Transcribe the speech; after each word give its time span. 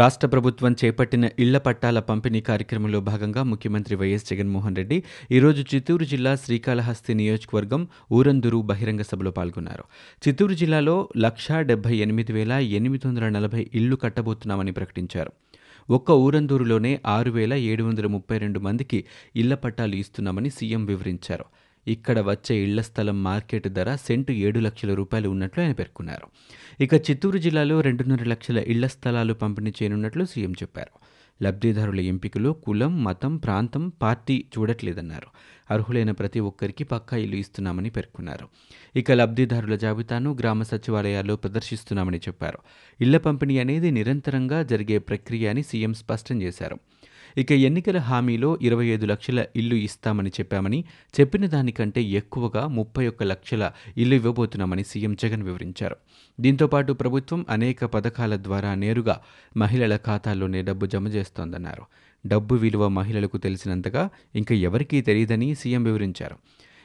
రాష్ట్ర 0.00 0.26
ప్రభుత్వం 0.26 0.72
చేపట్టిన 0.80 1.28
ఇళ్ళ 1.38 1.58
పట్టాల 1.58 1.98
పంపిణీ 1.98 2.40
కార్యక్రమంలో 2.40 3.00
భాగంగా 3.00 3.42
ముఖ్యమంత్రి 3.42 3.94
వైఎస్ 3.96 4.26
జగన్మోహన్ 4.30 4.76
రెడ్డి 4.76 5.02
ఈరోజు 5.30 5.64
చిత్తూరు 5.74 6.04
జిల్లా 6.04 6.36
శ్రీకాళహస్తి 6.36 7.14
నియోజకవర్గం 7.14 7.82
ఊరందురు 8.12 8.62
బహిరంగ 8.62 9.00
సభలో 9.00 9.30
పాల్గొన్నారు. 9.30 9.84
చిత్తూరు 10.22 10.54
జిల్లాలో 10.54 11.08
లక్షా 11.16 11.60
డెబ్బై 11.60 11.94
ఎనిమిది 11.96 12.32
వేల 12.32 12.52
ఎనిమిది 12.52 13.06
వందల 13.08 13.28
నలభై 13.28 13.70
ఇళ్ళు 13.74 13.96
కట్టబోతున్నామని 13.96 14.72
ప్రకటించారు. 14.72 15.32
ఒక్క 15.90 16.10
ఊరందూరులోనే 16.10 17.00
ఆరు 17.06 17.30
వేల 17.30 17.54
ఏడు 17.54 17.82
వందల 17.82 18.06
ముప్పై 18.06 18.38
రెండు 18.38 18.60
మందికి 18.60 19.04
ఇళ్ళ 19.36 19.54
పట్టాలు 19.54 19.94
ఇస్తున్నామని 19.94 20.50
సీఎం 20.50 20.84
వివరించారు. 20.86 21.44
ఇక్కడ 21.88 22.20
వచ్చే 22.20 22.56
ఇళ్ళ 22.56 22.80
స్థలం 22.80 23.22
మార్కెట్ 23.22 23.68
ధర 23.68 23.94
సెంటు 23.94 24.32
ఏడు 24.32 24.60
లక్షల 24.60 24.94
రూపాయలు 24.94 25.28
ఉన్నట్లు 25.28 25.62
ఆయన 25.62 25.72
పేర్కొన్నారు. 25.72 26.26
ఇక 26.80 26.94
చిత్తూరు 26.94 27.38
జిల్లాలో 27.38 27.80
రెండున్నర 27.80 28.24
లక్షల 28.24 28.58
ఇళ్ళ 28.58 28.86
స్థలాలు 28.86 29.34
పంపిణీ 29.34 29.70
చేయనున్నట్లు 29.70 30.24
సీఎం 30.24 30.52
చెప్పారు. 30.52 30.90
లబ్ధిదారుల 31.42 32.00
ఎంపికలో 32.00 32.52
కులం 32.52 33.04
మతం 33.04 33.36
ప్రాంతం 33.36 33.88
పార్టీ 33.88 34.44
చూడట్లేదన్నారు. 34.58 35.26
అర్హులైన 35.70 36.10
ప్రతి 36.10 36.40
ఒక్కరికి 36.40 36.84
పక్కా 36.84 37.16
ఇల్లు 37.16 37.36
ఇస్తున్నామని 37.36 37.90
పేర్కొన్నారు. 37.90 38.48
ఇక 38.96 39.12
లబ్ధిదారుల 39.12 39.76
జాబితాను 39.76 40.36
గ్రామ 40.40 40.62
సచివాలయాల్లో 40.62 41.36
ప్రదర్శిస్తున్నామని 41.36 42.18
చెప్పారు. 42.18 42.58
ఇళ్ళ 43.00 43.16
పంపిణీ 43.16 43.58
అనేది 43.58 43.90
నిరంతరంగా 43.90 44.62
జరిగే 44.62 44.98
ప్రక్రియ 44.98 45.48
అని 45.48 45.62
సీఎం 45.62 45.94
స్పష్టం 45.94 46.42
చేశారు. 46.42 46.78
ఇక 47.38 47.52
ఎన్నికల 47.52 47.98
హామీలో 47.98 48.58
ఇరవై 48.62 48.86
ఐదు 48.86 49.06
లక్షల 49.06 49.44
ఇల్లు 49.56 49.74
ఇస్తామని 49.74 50.28
చెప్పామని 50.28 50.84
చెప్పిన 51.20 51.46
దానికంటే 51.46 52.02
ఎక్కువగా 52.02 52.66
ముప్పై 52.66 53.06
ఒక్క 53.06 53.22
లక్షల 53.22 53.72
ఇల్లు 53.98 54.14
ఇవ్వబోతున్నామని 54.14 54.84
సీఎం 54.84 55.14
జగన్ 55.14 55.42
వివరించారు. 55.42 55.96
దీంతోపాటు 56.40 56.92
ప్రభుత్వం 56.92 57.46
అనేక 57.50 57.84
పథకాల 57.84 58.36
ద్వారా 58.36 58.74
నేరుగా 58.74 59.20
మహిళల 59.56 59.96
ఖాతాల్లోనే 59.96 60.62
డబ్బు 60.62 60.86
జమ 60.86 61.08
చేస్తోందన్నారు. 61.08 61.82
డబ్బు 62.26 62.54
విలువ 62.54 62.88
మహిళలకు 62.88 63.36
తెలిసినంతగా 63.36 64.10
ఇంకా 64.34 64.54
ఎవరికీ 64.54 65.00
తెలియదని 65.00 65.54
సీఎం 65.54 65.84
వివరించారు. 65.84 66.36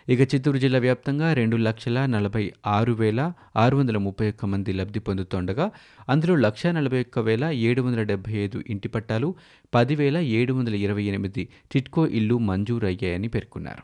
ఇక 0.07 0.21
చిత్తూరు 0.21 0.57
జిల్లా 0.57 0.79
వ్యాప్తంగా 0.79 1.33
రెండు 1.33 1.57
లక్షల 1.57 2.05
నలభై 2.05 2.43
ఆరు 2.65 2.93
వేల 2.93 3.21
ఆరు 3.55 3.75
వందల 3.77 3.97
ముప్పై 3.97 4.27
ఒక్క 4.29 4.45
మంది 4.45 4.73
లబ్ధి 4.73 4.99
పొందుతుండగా 4.99 5.65
అందులో 6.09 6.35
లక్ష 6.35 6.67
నలభై 6.67 7.01
ఒక్క 7.01 7.19
వేల 7.19 7.45
ఏడు 7.45 7.81
వందల 7.81 8.03
డెబ్బై 8.03 8.33
ఐదు 8.33 8.63
ఇంటి 8.69 8.87
పట్టాలు 8.87 9.29
పదివేల 9.73 10.17
ఏడు 10.17 10.53
వందల 10.53 10.75
ఇరవై 10.75 11.03
ఎనిమిది 11.03 11.43
టిట్కో 11.71 12.07
ఇల్లు 12.19 12.37
మంజూరు 12.37 12.87
అయ్యాయని 12.87 13.27
పేర్కొన్నారు. 13.27 13.83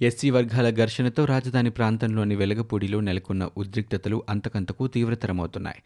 ఎస్సీ 0.00 0.30
వర్గాల 0.30 0.70
ఘర్షణతో 0.70 1.24
రాజధాని 1.24 1.70
ప్రాంతంలోని 1.70 2.36
వెలగపూడిలో 2.36 3.00
నెలకొన్న 3.00 3.48
ఉద్రిక్తతలు 3.56 4.24
అంతకంతకు 4.28 4.86
తీవ్రతరమవుతున్నాయి. 4.86 5.80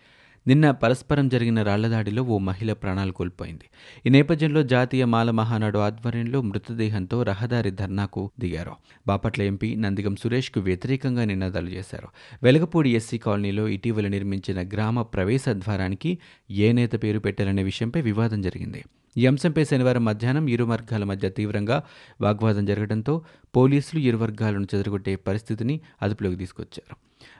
నిన్న 0.48 0.70
పరస్పరం 0.70 1.28
జరిగిన 1.28 1.62
రాళ్ళదాడిలో 1.62 2.22
ఓ 2.22 2.38
మహిళ 2.38 2.72
ప్రాణాలు 2.72 3.12
కోల్పోయింది. 3.12 3.66
ఈ 4.06 4.08
నేపథ్యంలో 4.10 4.62
జాతీయ 4.62 5.04
మాల 5.04 5.30
మహానాడు 5.30 5.78
ఆధ్వర్యంలో 5.78 6.42
మృతదేహంతో 6.42 7.22
రహదారి 7.22 7.70
ధర్నాకు 7.70 8.30
దిగారు. 8.40 8.72
బాపట్ల 9.06 9.42
ఎంపీ 9.42 9.76
నందిగం 9.76 10.16
సురేష్కు 10.16 10.60
వ్యతిరేకంగా 10.60 11.24
నినాదాలు 11.24 11.68
చేశారు. 11.68 12.08
వెలగపూడి 12.42 12.90
ఎస్సీ 12.90 13.18
కాలనీలో 13.18 13.68
ఇటీవల 13.68 14.08
నిర్మించిన 14.08 14.68
గ్రామ 14.68 15.02
ప్రవేశ 15.02 15.48
ద్వారానికి 15.48 16.18
ఏ 16.50 16.72
నేత 16.72 17.02
పేరు 17.02 17.18
పెట్టాలనే 17.18 17.62
విషయంపై 17.62 18.00
వివాదం 18.00 18.42
జరిగింది. 18.42 18.84
ఈ 19.16 19.26
అంశంపై 19.26 19.64
శనివారం 19.64 20.04
మధ్యాహ్నం 20.04 20.48
ఇరు 20.48 20.64
వర్గాల 20.64 21.04
మధ్య 21.04 21.28
తీవ్రంగా 21.28 21.82
వాగ్వాదం 22.20 22.64
జరగడంతో 22.64 23.22
పోలీసులు 23.56 24.00
ఇరు 24.00 24.16
వర్గాలను 24.16 24.66
చెదరగొట్టే 24.74 25.16
పరిస్థితిని 25.16 25.80
అదుపులోకి 26.02 26.36
తీసుకొచ్చారు. 26.36 26.96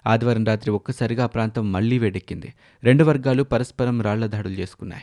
ఆదివారం 0.09 0.45
రాత్రి 0.45 0.71
ఒక్కసారిగా 0.71 1.25
ఆ 1.25 1.27
ప్రాంతం 1.27 1.73
మళ్ళీ 1.73 1.99
వేడెక్కింది. 1.99 2.55
రెండు 2.85 3.05
వర్గాలు 3.05 3.43
పరస్పరం 3.43 4.03
రాళ్ళ 4.03 4.27
దాడులు 4.27 4.55
చేసుకున్నాయి. 4.55 5.03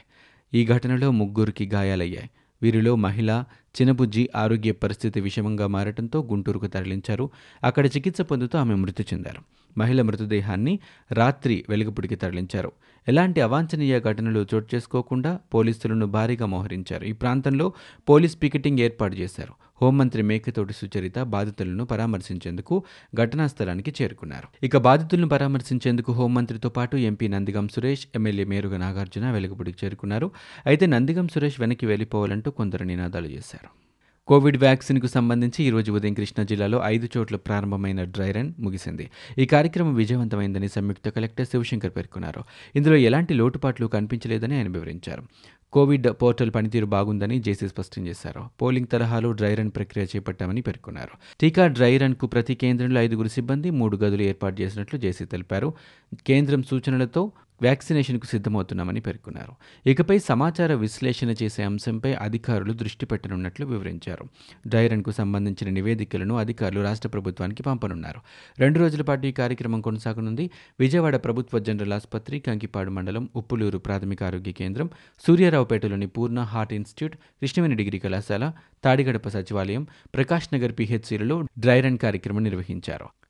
ఈ 0.54 0.66
ఘటనలో 0.66 1.12
ముగ్గురికి 1.12 1.66
గాయాలయ్యాయి. 1.66 2.30
వీరిలో 2.62 2.96
మహిళ 2.96 3.44
చినబుజ్జి 3.82 4.30
ఆరోగ్య 4.36 4.72
పరిస్థితి 4.72 5.22
విషమంగా 5.22 5.68
మారటంతో 5.68 6.24
గుంటూరుకు 6.32 6.68
తరలించారు. 6.68 7.30
అక్కడ 7.64 7.88
చికిత్స 7.88 8.22
పొందుతూ 8.22 8.58
ఆమె 8.58 8.76
మృతి 8.76 9.04
చెందారు. 9.04 9.42
మహిళ 9.78 10.02
మృతదేహాన్ని 10.02 10.80
రాత్రి 11.12 11.66
వెలుగుపుడికి 11.70 12.16
తరలించారు. 12.16 12.72
ఎలాంటి 13.08 13.42
అవాంఛనీయ 13.42 14.00
ఘటనలు 14.00 14.46
చోటు 14.54 14.76
చేసుకోకుండా 14.76 15.40
పోలీసులను 15.54 16.06
భారీగా 16.06 16.46
మోహరించారు. 16.46 17.06
ఈ 17.06 17.12
ప్రాంతంలో 17.12 17.74
పోలీస్ 18.10 18.42
పికెటింగ్ 18.42 18.80
ఏర్పాటు 18.80 19.16
చేశారు. 19.16 19.54
హోంమంత్రి 19.82 20.22
మేకతోటి 20.24 20.74
సుచరిత 20.74 21.20
బాధితులను 21.20 21.86
పరామర్శించేందుకు 21.86 22.84
ఘటనా 23.16 23.48
స్థలానికి 23.48 23.94
చేరుకున్నారు. 24.02 24.66
ఇక 24.66 24.78
బాధితులను 24.78 25.30
పరామర్శించేందుకు 25.30 26.12
హోంమంత్రితో 26.12 26.70
పాటు 26.70 26.98
ఎంపీ 26.98 27.28
నందిగం 27.28 27.68
సురేష్ 27.68 28.08
ఎమ్మెల్యే 28.16 28.46
మేరుగ 28.46 28.78
నాగార్జున 28.78 29.32
వెలుగుపుడికి 29.32 29.86
చేరుకున్నారు. 29.86 30.32
అయితే 30.66 30.86
నందిగం 30.86 31.28
సురేష్ 31.28 31.60
వెనక్కి 31.60 31.86
వెళ్ళిపోవాలంటూ 31.86 32.52
కొందరు 32.52 32.84
నినాదాలు 32.84 33.28
చేశారు. 33.28 33.86
కోవిడ్ 34.28 34.58
వ్యాక్సిన్కు 34.58 35.08
సంబంధించి 35.08 35.64
ఈరోజు 35.64 35.92
ఉదయం 35.92 36.14
కృష్ణా 36.14 36.46
జిల్లాలో 36.46 36.82
ఐదు 36.86 37.08
చోట్ల 37.18 37.36
ప్రారంభమైన 37.36 38.04
డ్రై 38.04 38.32
రన్ 38.32 38.54
ముగిసింది. 38.60 39.10
ఈ 39.38 39.46
కార్యక్రమం 39.46 39.96
విజయవంతమైందని 39.96 40.68
సంయుక్త 40.68 41.10
కలెక్టర్ 41.10 41.48
శివశంకర్ 41.48 41.92
పేర్కొన్నారు. 41.98 42.44
ఇందులో 42.76 42.96
ఎలాంటి 42.96 43.34
లోటుపాట్లు 43.34 43.88
కనిపించలేదని 43.88 44.58
ఆయన 44.58 44.68
వివరించారు. 44.68 45.24
కోవిడ్ 45.76 46.08
పోర్టల్ 46.22 46.52
పనితీరు 46.56 46.86
బాగుందని 46.86 47.40
జేసీ 47.40 47.68
స్పష్టం 47.68 48.08
చేశారు. 48.08 48.44
పోలింగ్ 48.62 48.88
తరహాలో 48.92 49.32
డ్రై 49.32 49.56
రన్ 49.56 49.72
ప్రక్రియ 49.72 50.06
చేపట్టామని 50.06 50.62
పేర్కొన్నారు. 50.62 51.18
టీకా 51.42 51.68
డ్రై 51.68 51.98
రన్కు 51.98 52.28
ప్రతి 52.28 52.56
కేంద్రంలో 52.56 53.02
ఐదుగురు 53.02 53.28
సిబ్బంది 53.28 53.70
మూడు 53.70 53.98
గదులు 53.98 54.22
ఏర్పాటు 54.22 54.62
చేసినట్లు 54.62 55.00
జేసీ 55.00 55.26
తెలిపారు. 55.26 55.74
కేంద్రం 56.28 56.64
సూచనలతో 56.64 57.32
వ్యాక్సినేషన్కు 57.62 58.26
సిద్ధమవుతున్నామని 58.26 59.00
పేర్కొన్నారు. 59.00 59.52
ఇకపై 59.90 60.20
సమాచార 60.20 60.74
విశ్లేషణ 60.74 61.30
చేసే 61.44 61.64
అంశంపై 61.64 62.14
అధికారులు 62.14 62.74
దృష్టి 62.74 63.06
పెట్టనున్నట్లు 63.06 63.66
వివరించారు. 63.66 64.26
డ్రై 64.68 64.88
రన్కు 64.88 65.12
సంబంధించిన 65.12 65.72
నివేదికలను 65.74 66.38
అధికారులు 66.38 66.82
రాష్ట్ర 66.82 67.10
ప్రభుత్వానికి 67.10 67.64
పంపనున్నారు. 67.64 68.22
రెండు 68.60 68.80
రోజుల 68.80 69.02
పాటు 69.02 69.28
ఈ 69.28 69.32
కార్యక్రమం 69.32 69.82
కొనసాగనుంది. 69.82 70.50
విజయవాడ 70.80 71.16
ప్రభుత్వ 71.16 71.60
జనరల్ 71.60 71.94
ఆసుపత్రి 71.94 72.40
కంకిపాడు 72.40 72.92
మండలం 72.92 73.30
ఉప్పులూరు 73.36 73.78
ప్రాథమిక 73.78 74.24
ఆరోగ్య 74.24 74.52
కేంద్రం 74.52 74.90
సూర్యారావుపేటలోని 75.28 76.08
Purna 76.08 76.40
heart 76.40 76.74
institute 76.74 77.16
Krishnaveni 77.16 77.76
degree 77.76 78.00
కళాశాల 78.00 78.52
తాడిగడప 78.84 79.28
సచివాలయం 79.28 79.88
ప్రకాష్ 80.16 80.56
నగర్ 80.56 80.72
పిహెచ్సిలలో 80.80 81.42
డ్రై 81.60 81.82
రన్ 81.82 81.98
కార్యక్రమం 81.98 82.44
నిర్వహించారు. 82.44 83.25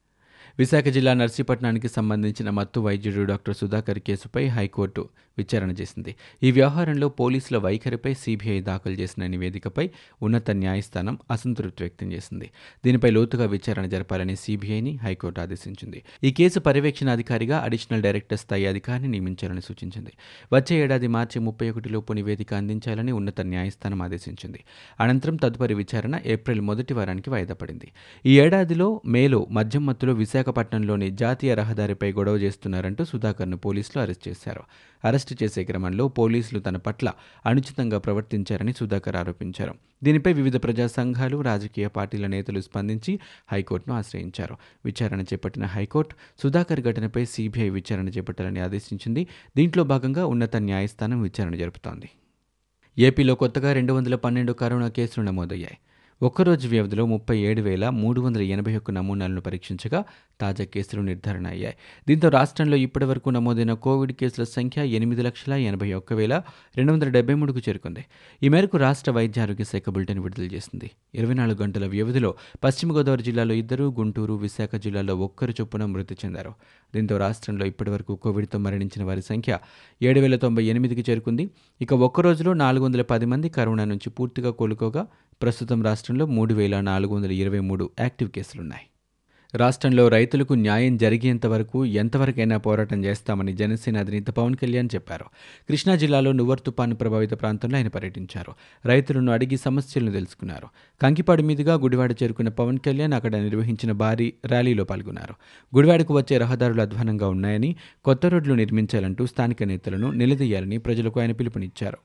విశాఖ 0.59 0.83
జిల్లా 0.83 1.13
నర్సీపట్నానికి 1.13 1.87
సంబంధించిన 1.87 2.49
మత్తు 2.49 2.79
వైద్యుడు 2.79 3.23
డాక్టర్ 3.25 3.55
సుధాకర్ 3.55 3.99
కేసుపై 3.99 4.47
హైకోర్టు 4.47 5.09
విచారణ 5.37 5.71
చేసింది. 5.71 6.15
ఈ 6.43 6.51
వ్యవహారంలో 6.51 7.09
పోలీసుల 7.09 7.57
వైఖరిపై 7.57 8.13
సీబీఐ 8.13 8.61
దాఖలు 8.61 8.93
చేసిన 8.93 9.27
నివేదికపై 9.27 9.89
ఉన్నత 10.21 10.51
న్యాయస్థానం 10.51 11.17
అసంతృప్తి 11.31 11.83
వ్యక్తం 11.83 12.11
చేసింది. 12.11 12.51
దీనిపై 12.85 13.09
లోతుగా 13.09 13.45
విచారణ 13.45 13.85
జరపాలని 13.85 14.35
సీబీఐని 14.35 14.95
హైకోర్టు 14.95 15.41
ఆదేశించింది. 15.41 16.03
ఈ 16.23 16.31
కేసు 16.31 16.59
పర్యవేక్షణ 16.59 17.09
అధికారిగా 17.09 17.57
అడిషనల్ 17.57 18.03
డైరెక్టర్ 18.03 18.37
స్థాయి 18.37 18.65
అధికారిని 18.65 19.07
నియమించాలని 19.07 19.61
సూచించింది. 19.61 20.11
వచ్చే 20.53 20.77
ఏడాది 20.83 21.07
మార్చి 21.07 21.41
ముప్పై 21.41 21.69
ఒకటిలోపు 21.69 22.13
నివేదిక 22.13 22.53
అందించాలని 22.53 23.11
ఉన్నత 23.11 23.41
న్యాయస్థానం 23.41 24.01
ఆదేశించింది. 24.01 24.63
అనంతరం 24.99 25.35
తదుపరి 25.35 25.73
విచారణ 25.73 26.19
ఏప్రిల్ 26.25 26.61
మొదటి 26.61 26.93
వారానికి 26.93 27.29
వాయిదా 27.29 27.53
పడింది. 27.53 27.91
ఈ 28.25 28.39
ఏడాదిలో 28.39 29.01
మేలో 29.05 29.47
మద్యం 29.51 29.85
మత్తులో 29.85 30.13
విశాఖ 30.13 30.44
విశాఖపట్నంలోని 30.45 31.11
జాతీయ 31.11 31.53
రహదారిపై 31.55 32.11
గొడవ 32.11 32.37
చేస్తున్నారంటూ 32.37 33.05
సుధాకర్ను 33.05 33.57
పోలీసులు 33.57 34.01
అరెస్ట్ 34.01 34.27
చేశారు. 34.27 34.63
అరెస్టు 35.05 35.35
చేసే 35.43 35.63
క్రమంలో 35.63 36.07
పోలీసులు 36.07 36.59
తన 36.59 36.77
పట్ల 36.77 37.11
అనుచితంగా 37.45 37.97
ప్రవర్తించారని 37.97 38.73
సుధాకర్ 38.73 39.15
ఆరోపించారు. 39.15 39.73
దీనిపై 40.03 40.33
వివిధ 40.33 40.55
ప్రజా 40.57 40.87
సంఘాలు 40.87 41.41
రాజకీయ 41.41 41.87
పార్టీల 41.87 42.27
నేతలు 42.27 42.61
స్పందించి 42.61 43.19
హైకోర్టును 43.51 43.95
ఆశ్రయించారు. 43.95 44.55
విచారణ 44.85 45.21
చేపట్టిన 45.21 45.65
హైకోర్టు 45.65 46.15
సుధాకర్ 46.43 46.81
ఘటనపై 46.81 47.25
సీబీఐ 47.25 47.69
విచారణ 47.69 48.07
చేపట్టాలని 48.09 48.59
ఆదేశించింది. 48.59 49.27
దీంట్లో 49.57 49.83
భాగంగా 49.83 50.25
ఉన్నత 50.25 50.55
న్యాయస్థానం 50.57 51.21
విచారణ 51.21 51.55
జరుపుతోంది. 51.55 52.09
ఏపీలో 52.97 53.35
కొత్తగా 53.35 53.73
రెండు 53.73 53.93
వందల 53.93 54.15
పన్నెండు 54.15 54.53
కరోనా 54.53 54.89
కేసులు 54.89 55.25
నమోదయ్యాయి. 55.25 55.77
ఒక్కరోజు 56.21 56.67
వ్యవధిలో 56.67 57.05
ముప్పై 57.05 57.37
ఏడు 57.37 57.61
వేల 57.61 57.89
మూడు 57.89 58.21
వందల 58.21 58.41
ఎనభై 58.41 58.75
ఒక్క 58.75 58.91
నమూనాలను 58.91 59.41
పరీక్షించగా 59.41 59.99
తాజా 60.41 60.63
కేసులు 60.63 61.01
నిర్ధారణ 61.01 61.47
అయ్యాయి. 61.47 61.75
దీంతో 62.07 62.29
రాష్ట్రంలో 62.29 62.77
ఇప్పటివరకు 62.77 63.29
నమోదైన 63.29 63.73
కోవిడ్ 63.73 64.11
కేసుల 64.11 64.43
సంఖ్య 64.43 64.85
ఎనిమిది 64.85 65.21
లక్షల 65.21 65.53
ఎనభై 65.53 65.93
ఒక్క 65.93 66.13
వేల 66.13 66.43
రెండు 66.77 66.93
వందల 66.93 67.09
డెబ్బై 67.09 67.33
మూడుకు 67.33 67.61
చేరుకుంది. 67.69 68.05
ఈ 68.43 68.49
మేరకు 68.49 68.77
రాష్ట్ర 68.77 69.11
వైద్య 69.11 69.41
ఆరోగ్య 69.41 69.63
శాఖ 69.63 69.89
బులెటిన్ 69.89 70.19
విడుదల 70.19 70.43
చేసింది. 70.43 70.91
ఇరవై 71.15 71.33
నాలుగు 71.33 71.63
గంటల 71.63 71.85
వ్యవధిలో 71.85 72.35
పశ్చిమ 72.63 72.97
గోదావరి 72.97 73.23
జిల్లాలో 73.23 73.53
ఇద్దరు 73.53 73.83
గుంటూరు 73.99 74.33
విశాఖ 74.33 74.75
జిల్లాలో 74.75 75.15
ఒక్కరు 75.15 75.53
చొప్పున 75.61 75.85
మృతి 75.85 76.17
చెందారు. 76.25 76.53
దీంతో 76.95 77.17
రాష్ట్రంలో 77.17 77.65
ఇప్పటివరకు 77.65 78.15
కోవిడ్తో 78.15 78.59
మరణించిన 78.59 79.03
వారి 79.03 79.21
సంఖ్య 79.21 79.59
ఏడు 80.01 80.19
వేల 80.19 80.35
తొంభై 80.35 80.63
ఎనిమిదికి 80.63 81.11
చేరుకుంది. 81.11 81.49
ఇక 81.81 81.93
ఒక్క 81.93 82.21
రోజులో 82.21 82.53
నాలుగు 82.53 82.85
వందల 82.85 83.01
పది 83.01 83.25
మంది 83.25 83.49
కరోనా 83.49 83.85
నుంచి 83.85 84.09
పూర్తిగా 84.09 84.51
కోలుకోగా 84.51 85.07
ప్రస్తుతం 85.41 85.83
రాష్ట్రంలో 85.83 86.25
మూడు 86.25 86.53
వేల 86.53 86.81
నాలుగు 86.81 87.15
వందల 87.15 87.31
ఇరవై 87.31 87.59
మూడు 87.59 87.89
యాక్టివ్ 87.99 88.29
కేసులున్నాయి. 88.29 88.81
రాష్ట్రంలో 89.55 90.07
రైతులకు 90.07 90.53
న్యాయం 90.53 90.97
జరిగేంత 90.97 91.45
వరకు 91.45 91.85
ఎంతవరకైనా 91.85 92.57
పోరాటం 92.57 93.05
చేస్తామని 93.05 93.53
జనసేన 93.53 93.97
అధినేత 93.97 94.27
పవన్ 94.27 94.55
కళ్యాణ్ 94.55 94.89
చెప్పారు. 94.95 95.25
కృష్ణా 95.69 95.95
జిల్లాలో 95.95 96.31
నువ్వర్ 96.31 96.59
తుపాను 96.65 96.95
ప్రభావిత 96.95 97.31
ప్రాంతంలో 97.31 97.77
ఆయన 97.77 97.87
పర్యటించారు. 97.87 98.53
రైతులను 98.85 99.31
అడిగి 99.31 99.57
సమస్యలను 99.57 100.11
తెలుసుకున్నారు. 100.11 100.67
కంకిపాడు 101.01 101.41
మీదుగా 101.41 101.73
గుడివాడ 101.73 102.15
చేరుకున్న 102.23 102.49
పవన్ 102.49 102.79
కళ్యాణ్ 102.79 103.13
అక్కడ 103.13 103.35
నిర్వహించిన 103.35 103.91
భారీ 103.91 104.33
ర్యాలీలో 104.45 104.83
పాల్గొన్నారు. 104.83 105.33
గుడివాడకు 105.75 106.13
వచ్చే 106.13 106.37
రహదారులు 106.37 106.81
అధ్వానంగా 106.81 107.27
ఉన్నాయని 107.27 107.75
కొత్త 108.05 108.25
రోడ్లు 108.25 108.53
నిర్మించాలంటూ 108.53 109.25
స్థానిక 109.25 109.63
నేతలను 109.63 110.11
నిలదీయాలని 110.11 110.77
ప్రజలకు 110.77 111.19
ఆయన 111.19 111.31
పిలుపునిచ్చారు. 111.31 111.97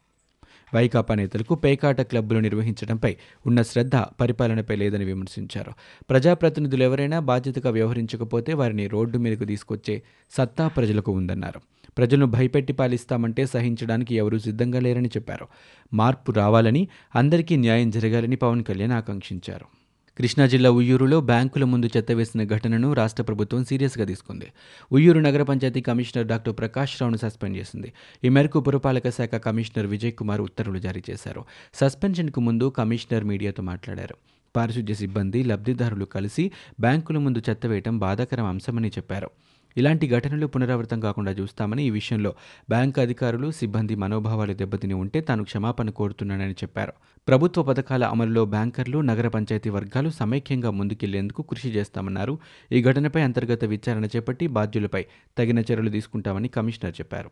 వైకాపా 0.74 1.14
నేతలకు 1.14 1.54
పేకాట 1.54 2.00
క్లబ్బులు 2.00 2.38
నిర్వహించడంపై 2.38 3.16
ఉన్న 3.46 3.62
శ్రద్ధ 3.62 3.96
పరిపాలనపై 3.96 4.76
లేదని 4.76 5.04
విమర్శించారు. 5.04 5.72
ప్రజాప్రతినిధులు 6.10 6.82
ఎవరైనా 6.82 7.18
బాధ్యతగా 7.18 7.70
వ్యవహరించకపోతే 7.70 8.54
వారిని 8.54 8.86
రోడ్డు 8.86 9.18
మీదకు 9.18 9.44
తీసుకొచ్చే 9.44 10.02
సత్తా 10.30 10.68
ప్రజలకు 10.68 11.12
ఉందన్నారు. 11.12 11.60
ప్రజలను 11.98 12.26
భయపెట్టి 12.26 12.72
పాలిస్తామంటే 12.72 13.46
సహించడానికి 13.46 14.14
ఎవరూ 14.14 14.38
సిద్ధంగా 14.38 14.80
లేరని 14.80 15.08
చెప్పారు. 15.08 15.46
మార్పు 15.94 16.32
రావాలని 16.32 16.88
అందరికీ 17.14 17.56
న్యాయం 17.56 17.90
జరగాలని 17.90 18.36
పవన్ 18.36 18.64
కళ్యాణ్ 18.64 18.92
ఆకాంక్షించారు. 18.92 19.79
కృష్ణా 20.18 20.46
జిల్లా 20.46 20.70
ఉయ్యూరులో 20.70 21.20
బ్యాంకుల 21.20 21.64
ముందు 21.64 21.86
చెత్త 21.96 22.12
వేసిన 22.12 22.44
ఘటనను 22.44 22.92
రాష్ట్ర 22.92 23.22
ప్రభుత్వం 23.22 23.64
సీరియస్గా 23.64 24.04
తీసుకుంది. 24.04 24.46
ఉయ్యూరు 24.92 25.18
నగర 25.18 25.42
పంచాయతీ 25.42 25.80
కమిషనర్ 25.80 26.26
డాక్టర్ 26.26 26.54
ప్రకాష్ 26.58 27.02
రావును 27.02 27.16
సస్పెండ్ 27.16 27.56
చేసింది. 27.56 27.92
ఈ 28.24 28.28
మేరకు 28.28 28.60
పురపాలక 28.60 29.10
శాఖ 29.10 29.30
కమిషనర్ 29.30 29.86
విజయ్ 29.86 30.12
కుమార్ 30.12 30.40
ఉత్తర్వులు 30.40 30.78
జారీ 30.78 31.02
చేశారు. 31.10 31.44
సస్పెన్షన్కు 31.74 32.40
ముందు 32.40 32.68
కమిషనర్ 32.68 33.24
మీడియాతో 33.24 33.62
మాట్లాడారు. 33.62 34.16
పారిశుద్ధ్య 34.56 34.94
సిబ్బంది 34.94 35.44
లబ్ధిదారులు 35.44 36.04
కలిసి 36.04 36.50
బ్యాంకుల 36.80 37.18
ముందు 37.18 37.42
చెత్త 37.50 37.66
వేయటం 37.66 37.98
బాధాకరం 37.98 38.44
అంశమని 38.44 38.88
చెప్పారు. 38.88 39.30
ఇలాంటి 39.76 40.08
ఘటనలు 40.08 40.46
పునరావృతం 40.46 41.00
కాకుండా 41.00 41.32
చూస్తామని 41.32 41.84
ఈ 41.84 41.90
విషయంలో 41.90 42.34
బ్యాంకు 42.68 43.00
అధికారులు 43.00 43.50
సిబ్బంది 43.50 43.94
మనోభావాలు 43.94 44.54
దెబ్బతిని 44.54 44.94
ఉంటే 44.94 45.20
తాను 45.20 45.44
క్షమాపణ 45.44 45.90
కోరుతున్నానని 45.90 46.52
చెప్పారు. 46.52 46.92
ప్రభుత్వ 47.28 47.62
పథకాల 47.62 48.04
అమలులో 48.04 48.44
బ్యాంకర్లు 48.44 48.98
నగర 48.98 49.28
పంచాయతీ 49.28 49.70
వర్గాలు 49.70 50.10
సమైక్యంగా 50.10 50.70
ముందుకెళ్ళేందుకు 50.70 51.42
కృషి 51.42 51.68
చేస్తామన్నారు. 51.68 52.38
ఈ 52.72 52.82
ఘటనపై 52.82 53.22
అంతర్గత 53.22 53.64
విచారణ 53.64 54.04
చేపట్టి 54.04 54.46
బాధ్యులపై 54.46 55.06
తగిన 55.38 55.58
చర్యలు 55.58 55.90
తీసుకుంటామని 55.90 56.48
కమిషనర్ 56.48 57.00
చెప్పారు. 57.00 57.30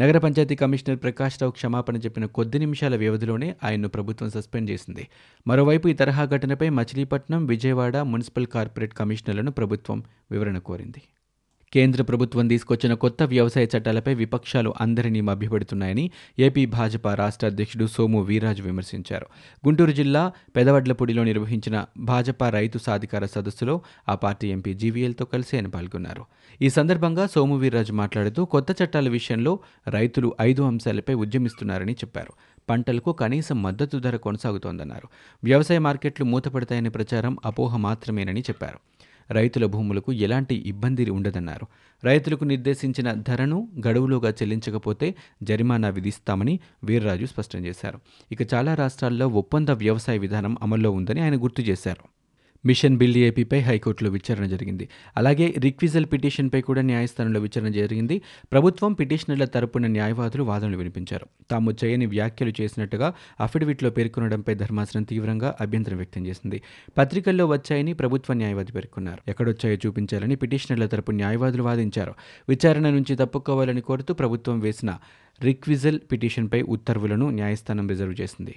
నగర 0.00 0.18
పంచాయతీ 0.18 0.54
కమిషనర్ 0.54 0.98
ప్రకాష్ 1.02 1.42
రావు 1.42 1.52
క్షమాపణ 1.52 1.96
చెప్పిన 1.96 2.26
కొద్ది 2.26 2.58
నిమిషాల 2.58 2.96
వ్యవధిలోనే 2.96 3.56
ఆయన్ను 3.64 3.88
ప్రభుత్వం 3.88 4.30
సస్పెండ్ 4.30 4.70
చేసింది. 4.70 5.08
మరోవైపు 5.46 5.88
ఈ 5.88 5.92
తరహా 5.92 6.24
ఘటనపై 6.24 6.68
మచిలీపట్నం 6.68 7.46
విజయవాడ 7.46 7.96
మున్సిపల్ 7.96 8.46
కార్పొరేట్ 8.46 8.94
కమిషనర్లను 8.94 9.50
ప్రభుత్వం 9.50 10.02
వివరణ 10.30 10.58
కోరింది. 10.58 11.02
కేంద్ర 11.76 12.02
ప్రభుత్వం 12.02 12.48
తీసుకొచ్చిన 12.48 12.94
కొత్త 12.94 13.22
వ్యవసాయ 13.22 13.64
చట్టాలపై 13.64 14.14
విపక్షాలు 14.14 14.74
అందరినీ 14.80 15.20
మభ్యపెడుతున్నాయని 15.20 16.10
ఏపీ 16.38 16.66
భాజపా 16.66 17.14
రాష్ట్ర 17.14 17.46
అధ్యక్షుడు 17.46 17.86
సోము 17.86 18.20
వీరాజు 18.20 18.62
విమర్శించారు. 18.62 19.26
గుంటూరు 19.66 19.90
జిల్లా 19.90 20.32
పెదవడ్లపూడిలో 20.56 21.24
నిర్వహించిన 21.24 21.84
భాజపా 21.98 22.48
రైతు 22.48 22.78
సాధికార 22.78 23.26
సదస్సులో 23.26 23.80
ఆ 24.08 24.14
పార్టీ 24.14 24.48
ఎంపీ 24.48 24.74
జీవీఎల్తో 24.74 25.24
కలిసి 25.24 25.56
ఆయన 25.56 25.66
పాల్గొన్నారు. 25.66 26.24
ఈ 26.62 26.70
సందర్భంగా 26.70 27.26
సోము 27.26 27.56
వీర్రాజు 27.56 27.92
మాట్లాడుతూ 27.92 28.44
కొత్త 28.44 28.82
చట్టాల 28.82 29.08
విషయంలో 29.08 29.58
రైతులు 29.88 30.36
ఐదు 30.40 30.62
అంశాలపై 30.62 31.14
ఉద్యమిస్తున్నారని 31.14 31.92
చెప్పారు. 31.92 32.32
పంటలకు 32.70 33.12
కనీస 33.12 33.52
మద్దతు 33.52 33.98
ధర 33.98 34.16
కొనసాగుతోందన్నారు. 34.16 35.08
వ్యవసాయ 35.44 35.78
మార్కెట్లు 35.78 36.24
మూతపడతాయనే 36.24 36.88
ప్రచారం 36.88 37.36
అపోహ 37.44 37.76
మాత్రమేనని 37.76 38.40
చెప్పారు. 38.40 38.95
రైతుల 39.30 39.66
భూములకు 39.66 40.12
ఎలాంటి 40.12 40.54
ఇబ్బంది 40.54 41.10
ఉండదన్నారు. 41.10 41.66
రైతులకు 42.04 42.44
నిర్దేశించిన 42.44 43.12
ధరను 43.12 43.68
గడువులోగా 43.86 44.30
చెల్లించకపోతే 44.30 45.14
జరిమానా 45.42 45.88
విధిస్తామని 45.88 46.60
వీర్రాజు 46.84 47.26
స్పష్టం 47.26 47.66
చేశారు. 47.66 48.00
ఇక 48.32 48.54
చాలా 48.54 48.74
రాష్ట్రాల్లో 48.74 49.28
ఒప్పంద 49.28 49.68
వ్యవసాయ 49.68 50.18
విధానం 50.18 50.56
అమల్లో 50.62 50.90
ఉందని 50.90 51.20
ఆయన 51.20 51.42
గుర్తు 51.42 51.60
చేశారు. 51.62 52.25
మిషన్ 52.64 52.96
బిల్ 52.96 53.16
ఏపీపై 53.16 53.60
హైకోర్టులో 53.60 54.10
విచారణ 54.10 54.46
జరిగింది. 54.46 54.88
అలాగే 55.16 55.54
రిక్విజల్ 55.58 56.06
పిటిషన్పై 56.06 56.60
కూడా 56.60 56.82
న్యాయస్థానంలో 56.82 57.40
విచారణ 57.40 57.68
జరిగింది. 57.68 58.22
ప్రభుత్వం 58.52 58.92
పిటిషనర్ల 58.92 59.44
తరపున 59.44 59.86
న్యాయవాదులు 59.86 60.42
వాదనలు 60.42 60.76
వినిపించారు. 60.76 61.26
తాము 61.50 61.74
చేయని 61.84 62.06
వ్యాఖ్యలు 62.06 62.52
చేసినట్టుగా 62.60 63.14
అఫిడవిట్లో 63.40 63.90
పేర్కొనడంపై 63.90 64.54
ధర్మాసనం 64.54 65.02
తీవ్రంగా 65.02 65.56
అభ్యంతరం 65.60 65.96
వ్యక్తం 65.96 66.26
చేసింది. 66.26 66.62
పత్రికల్లో 66.98 67.46
వచ్చాయని 67.46 67.92
ప్రభుత్వ 67.92 68.34
న్యాయవాది 68.34 68.72
పేర్కొన్నారు. 68.72 69.30
ఎక్కడొచ్చాయో 69.30 69.76
చూపించాలని 69.86 70.36
పిటిషనర్ల 70.36 70.86
తరపు 70.86 71.10
న్యాయవాదులు 71.10 71.62
వాదించారు. 71.62 72.14
విచారణ 72.48 72.90
నుంచి 72.90 73.16
తప్పుకోవాలని 73.16 73.80
కోరుతూ 73.80 74.14
ప్రభుత్వం 74.14 74.60
వేసిన 74.60 74.98
రిక్విజల్ 75.42 76.00
పిటిషన్పై 76.12 76.62
ఉత్తర్వులను 76.62 77.30
న్యాయస్థానం 77.30 77.88
రిజర్వ్ 77.88 78.14
చేసింది. 78.20 78.54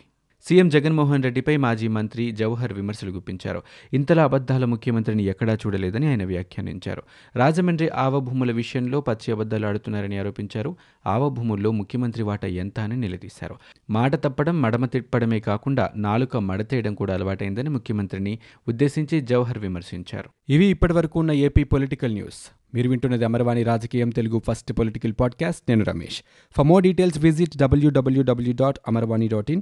సీఎం 0.50 0.70
జగన్మోహన్ 0.70 1.24
రెడ్డిపై 1.24 1.58
మాజీ 1.58 1.88
మంత్రి 1.88 2.32
జవహర్ 2.32 2.74
విమర్శలు 2.74 3.12
గుప్పించారు. 3.12 3.62
ఇంతలా 3.94 4.24
అబద్ధాల 4.24 4.66
ముఖ్యమంత్రిని 4.66 5.24
ఎక్కడా 5.24 5.54
చూడలేదని 5.54 6.08
ఆయన 6.08 6.26
వ్యాఖ్యానించారు. 6.26 7.04
రాజమండ్రి 7.36 7.90
ఆవభూముల 7.90 8.52
విషయంలో 8.52 9.02
పచ్చి 9.02 9.34
అబద్ధాలు 9.34 9.66
ఆడుతున్నారని 9.66 10.18
ఆరోపించారు. 10.18 10.76
ఆవభూముల్లో 11.08 11.72
ముఖ్యమంత్రి 11.72 12.24
వాటా 12.24 12.48
ఎంత 12.48 12.80
అని 12.80 12.98
నిలదీశారు. 12.98 13.56
మాట 13.90 14.16
తప్పడం 14.16 14.62
మడమ 14.62 14.86
తిప్పడమే 14.86 15.40
కాకుండా 15.40 15.90
నాలుక 15.96 16.38
మడతేయడం 16.38 16.94
కూడా 16.94 17.14
అలవాటైందని 17.14 17.70
ముఖ్యమంత్రిని 17.70 18.40
ఉద్దేశించి 18.68 19.22
జవహర్ 19.22 19.58
విమర్శించారు. 19.58 20.30
ఇవి 20.50 20.66
ఇప్పటివరకు 20.66 21.20
ఉన్న 21.20 21.32
ఏపీ 21.32 21.64
పొలిటికల్ 21.64 22.14
న్యూస్. 22.14 22.52
మీరు 22.74 22.90
వింటున్నది 22.90 23.26
అమరవాణి 23.26 23.64
రాజకీయం 23.64 24.10
తెలుగు 24.10 24.42
ఫస్ట్ 24.48 24.74
పొలిటికల్ 24.74 25.14
పాడ్కాస్ట్. 25.20 25.62
నేను 25.70 25.86
Ramesh. 25.86 26.24
For 26.58 26.68
more 26.68 26.84
details 26.84 27.20
visit 27.20 27.58
W W W 27.58 28.54
dot 28.62 28.78
Amarvani 28.88 29.28
dot 29.28 29.52
in 29.52 29.62